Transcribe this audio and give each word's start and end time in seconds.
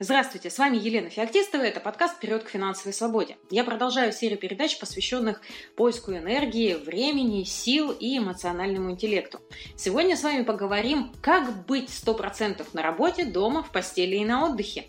Здравствуйте, 0.00 0.48
с 0.48 0.58
вами 0.58 0.76
Елена 0.76 1.10
Феоктистова, 1.10 1.62
это 1.62 1.80
подкаст 1.80 2.18
«Вперед 2.18 2.44
к 2.44 2.50
финансовой 2.50 2.92
свободе». 2.92 3.36
Я 3.50 3.64
продолжаю 3.64 4.12
серию 4.12 4.38
передач, 4.38 4.78
посвященных 4.78 5.42
поиску 5.74 6.12
энергии, 6.12 6.74
времени, 6.74 7.42
сил 7.42 7.90
и 7.90 8.16
эмоциональному 8.16 8.92
интеллекту. 8.92 9.40
Сегодня 9.74 10.16
с 10.16 10.22
вами 10.22 10.44
поговорим, 10.44 11.12
как 11.20 11.66
быть 11.66 11.88
100% 11.88 12.64
на 12.74 12.82
работе, 12.82 13.24
дома, 13.24 13.64
в 13.64 13.72
постели 13.72 14.14
и 14.14 14.24
на 14.24 14.44
отдыхе. 14.44 14.86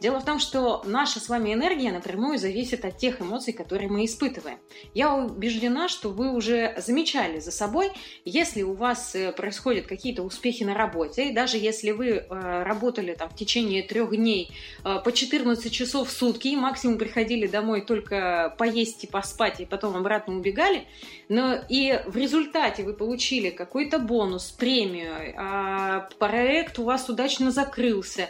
Дело 0.00 0.20
в 0.20 0.24
том, 0.24 0.38
что 0.38 0.82
наша 0.84 1.20
с 1.20 1.28
вами 1.28 1.52
энергия 1.54 1.92
напрямую 1.92 2.38
зависит 2.38 2.84
от 2.84 2.98
тех 2.98 3.20
эмоций, 3.20 3.52
которые 3.52 3.88
мы 3.88 4.04
испытываем. 4.04 4.58
Я 4.94 5.14
убеждена, 5.14 5.88
что 5.88 6.10
вы 6.10 6.32
уже 6.32 6.74
замечали 6.78 7.40
за 7.40 7.50
собой, 7.50 7.92
если 8.24 8.62
у 8.62 8.74
вас 8.74 9.14
э, 9.14 9.32
происходят 9.32 9.86
какие-то 9.86 10.22
успехи 10.22 10.64
на 10.64 10.74
работе, 10.74 11.28
и 11.28 11.32
даже 11.32 11.56
если 11.56 11.92
вы 11.92 12.08
э, 12.08 12.62
работали 12.64 13.14
там 13.14 13.30
в 13.30 13.36
течение 13.36 13.82
трех 13.82 14.10
дней 14.10 14.50
э, 14.84 15.00
по 15.04 15.12
14 15.12 15.72
часов 15.72 16.08
в 16.08 16.12
сутки, 16.12 16.48
и 16.48 16.56
максимум 16.56 16.98
приходили 16.98 17.46
домой 17.46 17.82
только 17.82 18.54
поесть 18.58 19.04
и 19.04 19.06
поспать, 19.06 19.60
и 19.60 19.66
потом 19.66 19.96
обратно 19.96 20.36
убегали, 20.36 20.84
но 21.28 21.58
и 21.68 22.00
в 22.06 22.16
результате 22.16 22.82
вы 22.82 22.92
получили 22.94 23.50
какой-то 23.50 23.98
бонус, 23.98 24.50
премию, 24.50 25.34
а 25.36 26.08
проект 26.18 26.78
у 26.78 26.84
вас 26.84 27.08
удачно 27.08 27.50
закрылся, 27.50 28.28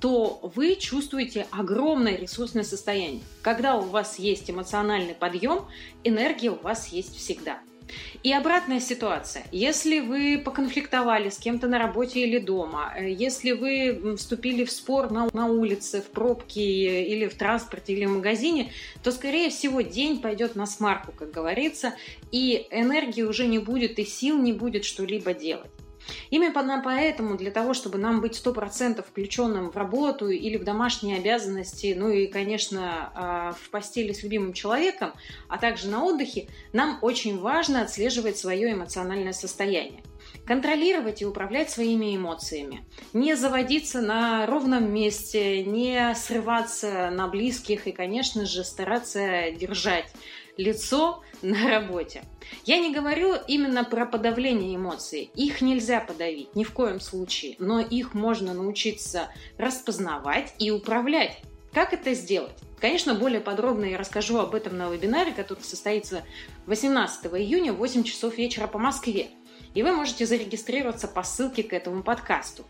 то 0.00 0.40
вы 0.54 0.76
чувствуете 0.76 1.46
огромное 1.50 2.16
ресурсное 2.16 2.64
состояние. 2.64 3.22
Когда 3.42 3.76
у 3.76 3.82
вас 3.82 4.18
есть 4.18 4.50
эмоциональный 4.50 5.14
подъем, 5.14 5.64
энергия 6.04 6.50
у 6.50 6.56
вас 6.56 6.88
есть 6.88 7.16
всегда. 7.16 7.58
И 8.22 8.32
обратная 8.32 8.80
ситуация. 8.80 9.44
Если 9.52 10.00
вы 10.00 10.40
поконфликтовали 10.42 11.28
с 11.28 11.38
кем-то 11.38 11.66
на 11.66 11.78
работе 11.78 12.20
или 12.20 12.38
дома, 12.38 12.92
э, 12.96 13.10
если 13.10 13.52
вы 13.52 14.16
вступили 14.16 14.64
в 14.64 14.70
спор 14.70 15.10
на, 15.10 15.28
на 15.32 15.46
улице, 15.46 16.00
в 16.00 16.06
пробке 16.06 17.04
или 17.04 17.26
в 17.26 17.34
транспорте 17.34 17.92
или 17.92 18.06
в 18.06 18.10
магазине, 18.10 18.72
то, 19.02 19.10
скорее 19.10 19.50
всего, 19.50 19.80
день 19.80 20.20
пойдет 20.20 20.54
на 20.54 20.66
смарку, 20.66 21.12
как 21.12 21.32
говорится, 21.32 21.94
и 22.30 22.66
энергии 22.70 23.22
уже 23.22 23.46
не 23.46 23.58
будет, 23.58 23.98
и 23.98 24.04
сил 24.04 24.38
не 24.38 24.52
будет 24.52 24.84
что-либо 24.84 25.34
делать. 25.34 25.70
Именно 26.30 26.82
поэтому 26.84 27.36
для 27.36 27.50
того, 27.50 27.74
чтобы 27.74 27.98
нам 27.98 28.20
быть 28.20 28.40
100% 28.42 29.02
включенным 29.02 29.70
в 29.70 29.76
работу 29.76 30.28
или 30.28 30.56
в 30.56 30.64
домашние 30.64 31.18
обязанности, 31.18 31.94
ну 31.96 32.08
и, 32.08 32.26
конечно, 32.26 33.12
а, 33.14 33.52
в 33.52 33.70
постели 33.70 34.12
с 34.12 34.22
любимым 34.22 34.52
человеком, 34.52 35.12
а 35.48 35.58
также 35.58 35.88
на 35.88 36.04
отдыхе, 36.04 36.48
нам 36.72 36.98
очень 37.02 37.38
важно 37.38 37.82
отслеживать 37.82 38.38
свое 38.38 38.72
эмоциональное 38.72 39.32
состояние. 39.32 40.02
Контролировать 40.46 41.22
и 41.22 41.26
управлять 41.26 41.70
своими 41.70 42.16
эмоциями, 42.16 42.84
не 43.12 43.34
заводиться 43.34 44.00
на 44.00 44.46
ровном 44.46 44.92
месте, 44.92 45.62
не 45.62 46.14
срываться 46.14 47.10
на 47.10 47.28
близких 47.28 47.86
и, 47.86 47.92
конечно 47.92 48.46
же, 48.46 48.64
стараться 48.64 49.50
держать 49.52 50.06
лицо 50.56 51.22
на 51.42 51.68
работе. 51.68 52.22
Я 52.64 52.78
не 52.78 52.92
говорю 52.92 53.34
именно 53.48 53.84
про 53.84 54.06
подавление 54.06 54.76
эмоций. 54.76 55.30
Их 55.34 55.60
нельзя 55.60 56.00
подавить, 56.00 56.54
ни 56.54 56.64
в 56.64 56.72
коем 56.72 57.00
случае. 57.00 57.56
Но 57.58 57.80
их 57.80 58.14
можно 58.14 58.54
научиться 58.54 59.28
распознавать 59.58 60.54
и 60.58 60.70
управлять. 60.70 61.38
Как 61.72 61.92
это 61.92 62.14
сделать? 62.14 62.56
Конечно, 62.80 63.14
более 63.14 63.40
подробно 63.40 63.84
я 63.84 63.96
расскажу 63.96 64.38
об 64.38 64.54
этом 64.54 64.76
на 64.76 64.90
вебинаре, 64.90 65.32
который 65.32 65.62
состоится 65.62 66.24
18 66.66 67.26
июня 67.26 67.72
в 67.72 67.76
8 67.76 68.02
часов 68.02 68.36
вечера 68.36 68.66
по 68.66 68.78
Москве. 68.78 69.28
И 69.74 69.82
вы 69.82 69.92
можете 69.92 70.26
зарегистрироваться 70.26 71.08
по 71.08 71.22
ссылке 71.22 71.62
к 71.62 71.72
этому 71.72 72.02
подкасту. 72.02 72.64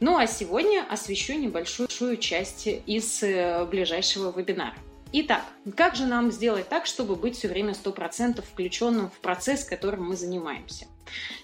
Ну 0.00 0.16
а 0.16 0.26
сегодня 0.26 0.84
освещу 0.88 1.34
небольшую 1.34 2.16
часть 2.16 2.66
из 2.66 3.22
э, 3.22 3.64
ближайшего 3.66 4.36
вебинара. 4.36 4.74
Итак, 5.14 5.42
как 5.76 5.94
же 5.94 6.06
нам 6.06 6.32
сделать 6.32 6.70
так, 6.70 6.86
чтобы 6.86 7.16
быть 7.16 7.36
все 7.36 7.48
время 7.48 7.72
100% 7.72 8.40
включенным 8.40 9.10
в 9.10 9.20
процесс, 9.20 9.62
которым 9.62 10.08
мы 10.08 10.16
занимаемся? 10.16 10.86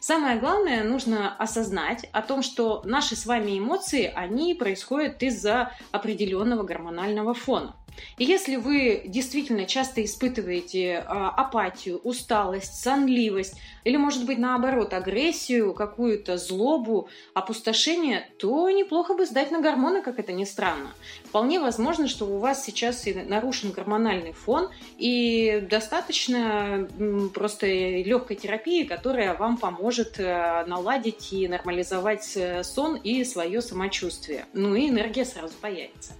Самое 0.00 0.38
главное, 0.38 0.82
нужно 0.84 1.36
осознать 1.36 2.08
о 2.12 2.22
том, 2.22 2.42
что 2.42 2.80
наши 2.86 3.14
с 3.14 3.26
вами 3.26 3.58
эмоции, 3.58 4.10
они 4.14 4.54
происходят 4.54 5.22
из-за 5.22 5.72
определенного 5.90 6.62
гормонального 6.62 7.34
фона. 7.34 7.76
И 8.18 8.24
если 8.24 8.56
вы 8.56 9.02
действительно 9.06 9.66
часто 9.66 10.04
испытываете 10.04 11.04
а, 11.06 11.30
апатию, 11.30 11.98
усталость, 11.98 12.82
сонливость, 12.82 13.54
или, 13.84 13.96
может 13.96 14.26
быть, 14.26 14.38
наоборот, 14.38 14.92
агрессию, 14.92 15.72
какую-то 15.72 16.36
злобу, 16.36 17.08
опустошение, 17.32 18.28
то 18.38 18.68
неплохо 18.70 19.14
бы 19.14 19.24
сдать 19.24 19.50
на 19.50 19.60
гормоны, 19.60 20.02
как 20.02 20.18
это 20.18 20.32
ни 20.32 20.44
странно. 20.44 20.92
Вполне 21.24 21.58
возможно, 21.58 22.06
что 22.06 22.26
у 22.26 22.38
вас 22.38 22.64
сейчас 22.64 23.06
и 23.06 23.14
нарушен 23.14 23.72
гормональный 23.72 24.32
фон, 24.32 24.68
и 24.98 25.66
достаточно 25.70 26.86
просто 27.32 27.66
легкой 27.66 28.36
терапии, 28.36 28.84
которая 28.84 29.34
вам 29.34 29.56
поможет 29.56 30.18
э, 30.18 30.64
наладить 30.66 31.32
и 31.32 31.48
нормализовать 31.48 32.36
э, 32.36 32.62
сон 32.64 32.96
и 32.96 33.24
свое 33.24 33.62
самочувствие. 33.62 34.46
Ну 34.52 34.74
и 34.74 34.88
энергия 34.88 35.24
сразу 35.24 35.54
появится. 35.60 36.12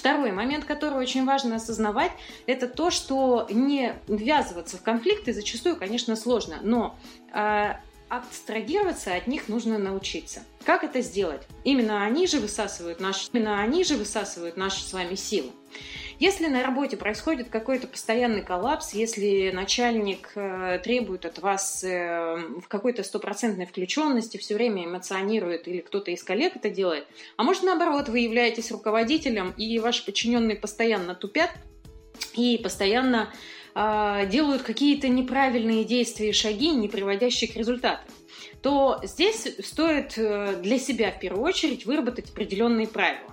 Второй 0.00 0.32
момент, 0.32 0.64
который 0.64 0.98
очень 0.98 1.26
важно 1.26 1.56
осознавать, 1.56 2.12
это 2.46 2.68
то, 2.68 2.90
что 2.90 3.46
не 3.50 3.96
ввязываться 4.08 4.78
в 4.78 4.82
конфликты 4.82 5.34
зачастую, 5.34 5.76
конечно, 5.76 6.16
сложно, 6.16 6.56
но 6.62 6.98
э, 7.34 7.74
абстрагироваться 8.08 9.14
от 9.14 9.26
них 9.26 9.48
нужно 9.48 9.76
научиться. 9.76 10.40
Как 10.64 10.84
это 10.84 11.02
сделать? 11.02 11.42
Именно 11.64 12.02
они 12.02 12.26
же 12.26 12.40
высасывают 12.40 12.98
наши, 12.98 13.28
именно 13.30 13.60
они 13.60 13.84
же 13.84 13.98
высасывают 13.98 14.56
наши 14.56 14.82
с 14.82 14.90
вами 14.94 15.16
силы. 15.16 15.50
Если 16.20 16.48
на 16.48 16.62
работе 16.62 16.98
происходит 16.98 17.48
какой-то 17.48 17.86
постоянный 17.86 18.42
коллапс, 18.42 18.92
если 18.92 19.50
начальник 19.54 20.32
э, 20.34 20.78
требует 20.84 21.24
от 21.24 21.38
вас 21.38 21.82
э, 21.82 22.36
в 22.60 22.68
какой-то 22.68 23.02
стопроцентной 23.02 23.64
включенности, 23.64 24.36
все 24.36 24.54
время 24.54 24.84
эмоционирует 24.84 25.66
или 25.66 25.80
кто-то 25.80 26.10
из 26.10 26.22
коллег 26.22 26.56
это 26.56 26.68
делает, 26.68 27.06
а 27.38 27.42
может 27.42 27.62
наоборот, 27.62 28.10
вы 28.10 28.18
являетесь 28.18 28.70
руководителем 28.70 29.54
и 29.56 29.78
ваши 29.78 30.04
подчиненные 30.04 30.58
постоянно 30.58 31.14
тупят 31.14 31.52
и 32.34 32.60
постоянно 32.62 33.32
э, 33.74 34.26
делают 34.30 34.60
какие-то 34.60 35.08
неправильные 35.08 35.84
действия 35.84 36.28
и 36.28 36.32
шаги, 36.34 36.68
не 36.72 36.88
приводящие 36.88 37.50
к 37.50 37.56
результатам 37.56 38.04
то 38.60 39.00
здесь 39.04 39.48
стоит 39.64 40.18
э, 40.18 40.60
для 40.62 40.78
себя 40.78 41.12
в 41.12 41.18
первую 41.18 41.44
очередь 41.44 41.86
выработать 41.86 42.28
определенные 42.28 42.86
правила. 42.86 43.29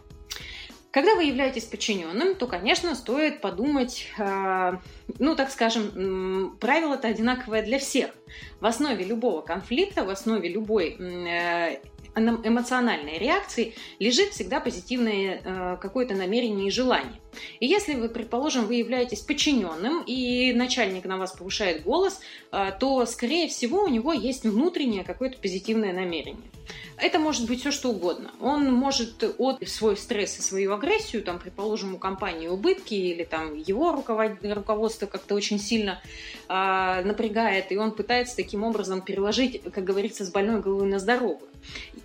Когда 0.92 1.16
вы 1.16 1.26
являетесь 1.26 1.66
подчиненным, 1.66 2.36
то, 2.36 2.48
конечно, 2.48 2.96
стоит 2.96 3.42
подумать, 3.42 4.08
э, 4.18 4.74
ну, 5.20 5.36
так 5.36 5.52
скажем, 5.52 6.58
правило-то 6.60 7.10
одинаковое 7.10 7.62
для 7.62 7.78
всех. 7.78 8.12
В 8.62 8.66
основе 8.66 9.04
любого 9.04 9.42
конфликта, 9.42 10.06
в 10.06 10.10
основе 10.10 10.48
любой 10.48 10.96
э, 10.98 11.82
эмоциональной 12.16 13.18
реакции 13.18 13.76
лежит 14.00 14.30
всегда 14.30 14.62
позитивное 14.62 15.42
э, 15.44 15.78
какое-то 15.82 16.16
намерение 16.16 16.68
и 16.68 16.72
желание. 16.72 17.20
И 17.60 17.68
если 17.68 17.96
вы, 17.96 18.08
предположим, 18.08 18.66
вы 18.66 18.76
являетесь 18.76 19.20
подчиненным, 19.20 20.04
и 20.08 20.54
начальник 20.54 21.04
на 21.04 21.18
вас 21.18 21.34
повышает 21.34 21.84
голос, 21.84 22.22
то, 22.80 23.06
скорее 23.06 23.50
всего, 23.50 23.84
у 23.84 23.88
него 23.88 24.14
есть 24.14 24.46
внутреннее 24.46 25.04
какое-то 25.04 25.38
позитивное 25.38 25.94
намерение. 25.94 26.50
Это 26.98 27.20
может 27.20 27.48
быть 27.48 27.60
все 27.60 27.72
что 27.72 27.90
угодно. 27.90 28.32
Он 28.42 28.74
может 28.74 29.24
от 29.38 29.68
свой 29.68 29.98
стресс 29.98 30.40
и 30.40 30.42
свою 30.42 30.74
агрессию, 30.74 31.24
там, 31.24 31.38
предположим, 31.38 31.94
у 31.94 31.98
компании 31.98 32.48
убытки 32.48 32.96
или 32.96 33.24
там 33.24 33.56
его 33.56 33.92
руководство 33.92 35.06
как-то 35.06 35.36
очень 35.36 35.60
сильно 35.60 36.02
э, 36.50 37.02
напрягает, 37.04 37.72
и 37.72 37.78
он 37.78 37.92
пытается 37.92 38.36
таким 38.36 38.64
образом 38.64 39.02
переложить, 39.02 39.62
как 39.72 39.84
говорится, 39.84 40.26
с 40.26 40.32
больной 40.32 40.60
головы 40.60 40.86
на 40.86 41.00
здоровую. 41.00 41.47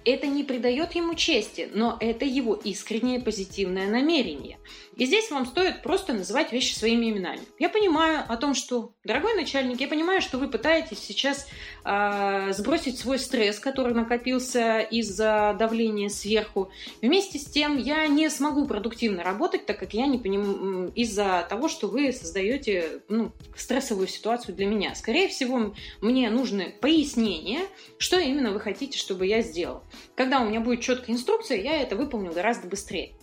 Это 0.04 0.26
не 0.26 0.43
придает 0.43 0.94
ему 0.94 1.14
чести, 1.14 1.69
но 1.72 1.96
это 2.00 2.25
его 2.25 2.54
искреннее 2.54 3.20
позитивное 3.20 3.88
намерение. 3.88 4.58
И 4.96 5.06
здесь 5.06 5.31
вам 5.31 5.46
стоит 5.46 5.82
просто 5.82 6.12
называть 6.12 6.52
вещи 6.52 6.75
своими 6.75 7.10
именами. 7.10 7.40
Я 7.58 7.69
понимаю 7.69 8.25
о 8.28 8.37
том, 8.37 8.54
что, 8.54 8.93
дорогой 9.04 9.34
начальник, 9.34 9.81
я 9.81 9.88
понимаю, 9.88 10.20
что 10.20 10.38
вы 10.38 10.49
пытаетесь 10.49 10.99
сейчас 10.99 11.46
э, 11.84 12.52
сбросить 12.52 12.99
свой 12.99 13.19
стресс, 13.19 13.58
который 13.58 13.94
накопился 13.94 14.81
из-за 14.81 15.56
давления 15.58 16.08
сверху. 16.08 16.70
Вместе 17.00 17.38
с 17.38 17.46
тем 17.46 17.78
я 17.78 18.06
не 18.06 18.28
смогу 18.28 18.66
продуктивно 18.66 19.22
работать, 19.22 19.66
так 19.66 19.78
как 19.78 19.94
я 19.94 20.06
не 20.06 20.19
понимаю 20.19 20.93
из-за 20.94 21.46
того, 21.49 21.69
что 21.69 21.88
вы 21.88 22.12
создаете 22.12 23.02
ну, 23.08 23.32
стрессовую 23.56 24.08
ситуацию 24.08 24.54
для 24.54 24.66
меня. 24.66 24.94
Скорее 24.94 25.28
всего, 25.28 25.75
мне 26.00 26.28
нужны 26.31 26.75
пояснения, 26.81 27.60
что 27.99 28.19
именно 28.19 28.52
вы 28.52 28.60
хотите, 28.60 28.99
чтобы 28.99 29.26
я 29.26 29.41
сделал. 29.42 29.82
Когда 30.14 30.40
у 30.40 30.48
меня 30.48 30.60
будет 30.60 30.80
четкая 30.80 31.14
инструкция, 31.14 31.60
я 31.60 31.80
это 31.80 31.96
выполню 31.96 32.32
гораздо 32.32 32.68
быстрее. 32.68 33.14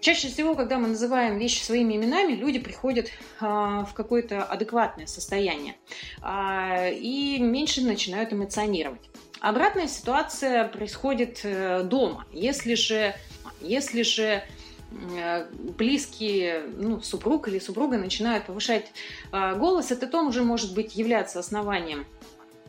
Чаще 0.00 0.28
всего, 0.28 0.54
когда 0.54 0.78
мы 0.78 0.88
называем 0.88 1.38
вещи 1.38 1.62
своими 1.62 1.96
именами, 1.96 2.34
люди 2.34 2.58
приходят 2.58 3.08
а, 3.40 3.84
в 3.84 3.94
какое-то 3.94 4.42
адекватное 4.44 5.06
состояние 5.06 5.76
а, 6.20 6.88
и 6.88 7.38
меньше 7.38 7.82
начинают 7.82 8.32
эмоционировать. 8.32 9.00
Обратная 9.40 9.88
ситуация 9.88 10.66
происходит 10.68 11.40
э, 11.42 11.82
дома. 11.82 12.24
Если 12.32 12.74
же, 12.74 13.14
если 13.60 14.02
же 14.02 14.42
э, 15.14 15.46
близкие, 15.52 16.62
ну, 16.76 17.00
супруг 17.00 17.48
или 17.48 17.58
супруга 17.58 17.98
начинают 17.98 18.46
повышать 18.46 18.92
а, 19.32 19.54
голос, 19.54 19.90
это 19.90 20.06
тоже 20.06 20.42
может 20.42 20.74
быть 20.74 20.96
являться 20.96 21.38
основанием 21.38 22.06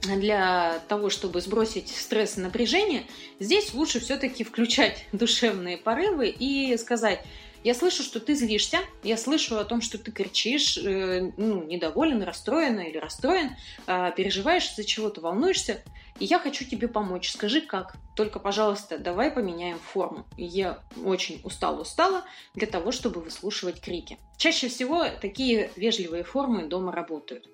для 0.01 0.79
того, 0.87 1.09
чтобы 1.09 1.41
сбросить 1.41 1.89
стресс 1.89 2.37
и 2.37 2.41
напряжение, 2.41 3.03
здесь 3.39 3.73
лучше 3.73 3.99
все-таки 3.99 4.43
включать 4.43 5.05
душевные 5.11 5.77
порывы 5.77 6.29
и 6.29 6.77
сказать, 6.77 7.23
я 7.63 7.73
слышу, 7.73 8.03
что 8.03 8.19
ты 8.19 8.35
злишься, 8.35 8.79
я 9.03 9.17
слышу 9.17 9.57
о 9.57 9.65
том, 9.65 9.81
что 9.81 9.97
ты 9.97 10.11
кричишь, 10.11 10.77
э, 10.77 11.31
ну, 11.37 11.63
недоволен, 11.63 12.23
расстроен 12.23 12.79
или 12.79 12.97
расстроен, 12.97 13.57
э, 13.87 14.11
переживаешь 14.15 14.69
из-за 14.71 14.85
чего-то, 14.85 15.21
волнуешься, 15.21 15.83
и 16.19 16.25
я 16.25 16.39
хочу 16.39 16.65
тебе 16.65 16.87
помочь. 16.87 17.29
Скажи, 17.31 17.61
как? 17.61 17.95
Только, 18.15 18.39
пожалуйста, 18.39 18.97
давай 18.97 19.31
поменяем 19.31 19.79
форму. 19.79 20.25
Я 20.37 20.79
очень 21.03 21.41
устала-устала 21.43 22.23
для 22.55 22.67
того, 22.67 22.91
чтобы 22.91 23.21
выслушивать 23.21 23.81
крики. 23.81 24.17
Чаще 24.37 24.69
всего 24.69 25.05
такие 25.21 25.71
вежливые 25.75 26.23
формы 26.23 26.67
дома 26.67 26.91
работают. 26.91 27.47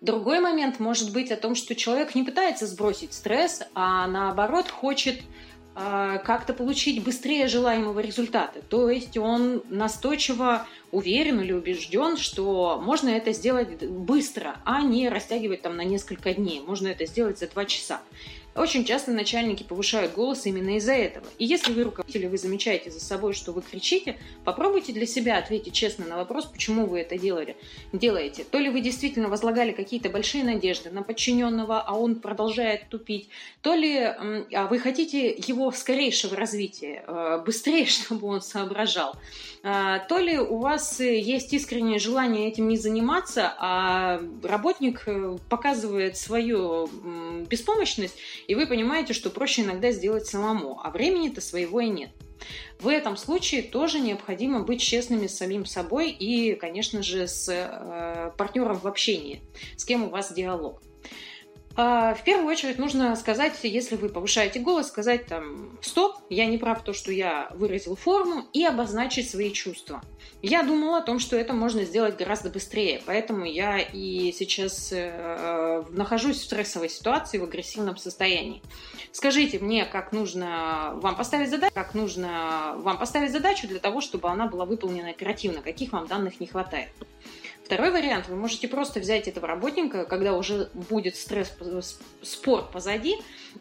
Другой 0.00 0.40
момент 0.40 0.78
может 0.78 1.12
быть 1.12 1.32
о 1.32 1.36
том, 1.36 1.54
что 1.54 1.74
человек 1.74 2.14
не 2.14 2.22
пытается 2.22 2.66
сбросить 2.66 3.12
стресс, 3.12 3.62
а 3.74 4.06
наоборот 4.06 4.70
хочет 4.70 5.20
а, 5.80 6.18
как-то 6.18 6.54
получить 6.54 7.04
быстрее 7.04 7.46
желаемого 7.46 8.00
результата. 8.00 8.60
То 8.68 8.90
есть 8.90 9.16
он 9.16 9.62
настойчиво 9.68 10.66
уверен 10.90 11.40
или 11.40 11.52
убежден, 11.52 12.16
что 12.16 12.80
можно 12.82 13.10
это 13.10 13.32
сделать 13.32 13.82
быстро, 13.88 14.56
а 14.64 14.82
не 14.82 15.08
растягивать 15.08 15.62
там 15.62 15.76
на 15.76 15.84
несколько 15.84 16.34
дней. 16.34 16.60
Можно 16.60 16.88
это 16.88 17.06
сделать 17.06 17.38
за 17.38 17.46
два 17.46 17.64
часа. 17.64 18.00
Очень 18.58 18.84
часто 18.84 19.12
начальники 19.12 19.62
повышают 19.62 20.14
голос 20.14 20.44
именно 20.44 20.76
из-за 20.78 20.92
этого. 20.92 21.26
И 21.38 21.44
если 21.44 21.72
вы 21.72 21.84
руководитель, 21.84 22.26
вы 22.26 22.38
замечаете 22.38 22.90
за 22.90 22.98
собой, 23.00 23.32
что 23.32 23.52
вы 23.52 23.62
кричите, 23.62 24.18
попробуйте 24.44 24.92
для 24.92 25.06
себя 25.06 25.38
ответить 25.38 25.74
честно 25.74 26.06
на 26.06 26.16
вопрос, 26.16 26.46
почему 26.46 26.86
вы 26.86 27.00
это 27.00 27.16
делали, 27.16 27.56
делаете. 27.92 28.44
То 28.44 28.58
ли 28.58 28.68
вы 28.68 28.80
действительно 28.80 29.28
возлагали 29.28 29.70
какие-то 29.70 30.10
большие 30.10 30.42
надежды 30.42 30.90
на 30.90 31.04
подчиненного, 31.04 31.80
а 31.80 31.94
он 31.94 32.16
продолжает 32.16 32.88
тупить, 32.88 33.28
то 33.62 33.74
ли 33.74 33.96
а 33.98 34.66
вы 34.68 34.80
хотите 34.80 35.28
его 35.28 35.70
скорейшего 35.70 36.34
развития, 36.34 37.04
э, 37.06 37.42
быстрее, 37.46 37.86
чтобы 37.86 38.26
он 38.26 38.40
соображал, 38.40 39.14
а, 39.62 40.00
то 40.00 40.18
ли 40.18 40.38
у 40.38 40.58
вас 40.58 41.00
есть 41.00 41.52
искреннее 41.52 41.98
желание 41.98 42.48
этим 42.48 42.68
не 42.68 42.76
заниматься, 42.76 43.54
а 43.58 44.20
работник 44.42 45.02
э, 45.06 45.36
показывает 45.48 46.16
свою 46.16 46.88
беспомощность 47.48 48.16
и 48.48 48.54
вы 48.54 48.66
понимаете, 48.66 49.12
что 49.12 49.30
проще 49.30 49.62
иногда 49.62 49.92
сделать 49.92 50.26
самому, 50.26 50.80
а 50.82 50.90
времени-то 50.90 51.40
своего 51.40 51.80
и 51.80 51.88
нет. 51.88 52.10
В 52.80 52.88
этом 52.88 53.16
случае 53.16 53.62
тоже 53.62 54.00
необходимо 54.00 54.60
быть 54.64 54.80
честными 54.80 55.26
с 55.26 55.36
самим 55.36 55.66
собой 55.66 56.10
и, 56.10 56.54
конечно 56.54 57.02
же, 57.02 57.28
с 57.28 57.48
э, 57.48 58.32
партнером 58.38 58.78
в 58.78 58.86
общении, 58.86 59.42
с 59.76 59.84
кем 59.84 60.04
у 60.04 60.08
вас 60.08 60.32
диалог. 60.32 60.80
А, 61.80 62.12
в 62.12 62.24
первую 62.24 62.48
очередь 62.48 62.76
нужно 62.76 63.14
сказать, 63.14 63.56
если 63.62 63.94
вы 63.94 64.08
повышаете 64.08 64.58
голос, 64.58 64.88
сказать 64.88 65.26
там 65.26 65.78
«стоп, 65.80 66.16
я 66.28 66.46
не 66.46 66.58
прав 66.58 66.82
то, 66.82 66.92
что 66.92 67.12
я 67.12 67.52
выразил 67.54 67.94
форму» 67.94 68.46
и 68.52 68.64
обозначить 68.64 69.30
свои 69.30 69.52
чувства. 69.52 70.02
Я 70.42 70.64
думала 70.64 70.98
о 70.98 71.02
том, 71.02 71.20
что 71.20 71.36
это 71.36 71.52
можно 71.52 71.84
сделать 71.84 72.16
гораздо 72.16 72.50
быстрее, 72.50 73.00
поэтому 73.06 73.44
я 73.44 73.78
и 73.78 74.32
сейчас 74.32 74.90
э, 74.90 75.84
нахожусь 75.90 76.38
в 76.38 76.44
стрессовой 76.46 76.88
ситуации, 76.88 77.38
в 77.38 77.44
агрессивном 77.44 77.96
состоянии. 77.96 78.60
Скажите 79.12 79.60
мне, 79.60 79.84
как 79.84 80.10
нужно 80.10 80.94
вам 80.96 81.14
поставить 81.14 81.48
задачу, 81.48 81.72
как 81.72 81.94
нужно 81.94 82.74
вам 82.78 82.98
поставить 82.98 83.30
задачу 83.30 83.68
для 83.68 83.78
того, 83.78 84.00
чтобы 84.00 84.28
она 84.28 84.48
была 84.48 84.64
выполнена 84.64 85.10
оперативно, 85.10 85.62
каких 85.62 85.92
вам 85.92 86.08
данных 86.08 86.40
не 86.40 86.48
хватает. 86.48 86.88
Второй 87.68 87.90
вариант, 87.90 88.28
вы 88.28 88.36
можете 88.36 88.66
просто 88.66 88.98
взять 88.98 89.28
этого 89.28 89.46
работника, 89.46 90.06
когда 90.06 90.32
уже 90.32 90.70
будет 90.72 91.16
стресс, 91.16 91.54
спор 92.22 92.70
позади, 92.72 93.16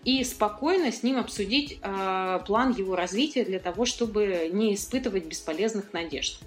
и 0.05 0.23
спокойно 0.23 0.93
с 0.93 1.03
ним 1.03 1.17
обсудить 1.17 1.77
э, 1.81 2.39
план 2.47 2.71
его 2.71 2.95
развития 2.95 3.43
для 3.43 3.59
того, 3.59 3.83
чтобы 3.83 4.49
не 4.53 4.75
испытывать 4.75 5.25
бесполезных 5.25 5.91
надежд. 5.91 6.39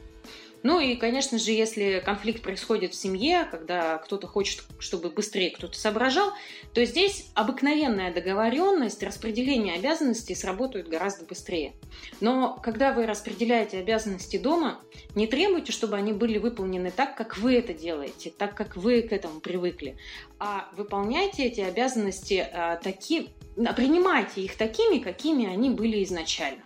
Ну 0.63 0.79
и, 0.79 0.95
конечно 0.97 1.39
же, 1.39 1.53
если 1.53 2.03
конфликт 2.05 2.43
происходит 2.43 2.93
в 2.93 2.95
семье, 2.95 3.49
когда 3.51 3.99
кто-то 3.99 4.27
хочет, 4.27 4.65
чтобы 4.79 5.09
быстрее 5.09 5.51
кто-то 5.51 5.79
соображал, 5.79 6.33
то 6.75 6.85
здесь 6.85 7.31
обыкновенная 7.35 8.13
договоренность, 8.13 9.03
распределение 9.03 9.77
обязанностей 9.77 10.35
сработают 10.35 10.89
гораздо 10.89 11.25
быстрее. 11.25 11.73
Но 12.21 12.59
когда 12.63 12.93
вы 12.93 13.07
распределяете 13.07 13.79
обязанности 13.79 14.37
дома, 14.37 14.81
не 15.15 15.27
требуйте, 15.27 15.73
чтобы 15.73 15.97
они 15.97 16.13
были 16.13 16.39
выполнены 16.39 16.91
так, 16.91 17.17
как 17.17 17.39
вы 17.39 17.55
это 17.55 17.73
делаете, 17.73 18.33
так, 18.37 18.55
как 18.55 18.77
вы 18.77 19.03
к 19.03 19.13
этому 19.13 19.41
привыкли, 19.41 19.97
а 20.39 20.69
выполняйте 20.77 21.45
эти 21.45 21.61
обязанности 21.61 22.47
а, 22.53 22.77
таки, 22.77 23.31
принимайте 23.57 24.43
их 24.43 24.57
такими, 24.57 24.99
какими 24.99 25.47
они 25.47 25.71
были 25.71 26.05
изначально. 26.05 26.63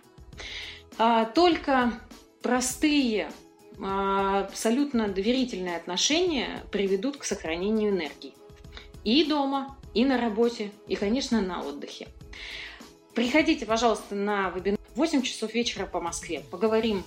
А, 0.97 1.25
только 1.25 1.93
простые 2.41 3.29
а, 3.29 3.44
абсолютно 3.81 5.07
доверительные 5.07 5.77
отношения 5.77 6.63
приведут 6.71 7.17
к 7.17 7.23
сохранению 7.23 7.91
энергии. 7.91 8.33
И 9.03 9.23
дома, 9.25 9.77
и 9.93 10.05
на 10.05 10.19
работе, 10.19 10.71
и, 10.87 10.95
конечно, 10.95 11.41
на 11.41 11.61
отдыхе. 11.61 12.07
Приходите, 13.13 13.65
пожалуйста, 13.65 14.15
на 14.15 14.49
вебинар 14.49 14.79
8 14.95 15.21
часов 15.21 15.53
вечера 15.53 15.85
по 15.85 15.99
Москве. 15.99 16.43
Поговорим 16.51 17.03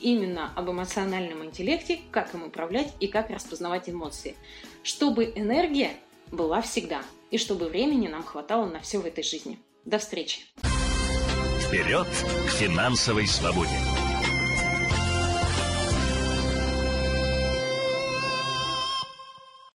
именно 0.00 0.52
об 0.54 0.70
эмоциональном 0.70 1.44
интеллекте, 1.44 2.00
как 2.10 2.34
им 2.34 2.44
управлять 2.44 2.92
и 3.00 3.06
как 3.06 3.30
распознавать 3.30 3.88
эмоции. 3.88 4.34
Чтобы 4.82 5.32
энергия 5.34 5.92
была 6.30 6.60
всегда, 6.62 7.02
и 7.30 7.38
чтобы 7.38 7.68
времени 7.68 8.08
нам 8.08 8.22
хватало 8.22 8.66
на 8.66 8.80
все 8.80 8.98
в 8.98 9.06
этой 9.06 9.24
жизни. 9.24 9.58
До 9.84 9.98
встречи! 9.98 10.40
Вперед 11.60 12.06
к 12.46 12.50
финансовой 12.50 13.26
свободе! 13.26 13.97